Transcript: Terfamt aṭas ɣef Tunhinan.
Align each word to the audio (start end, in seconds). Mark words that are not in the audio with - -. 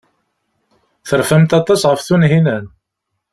Terfamt 1.07 1.51
aṭas 1.59 1.81
ɣef 1.89 2.01
Tunhinan. 2.07 2.65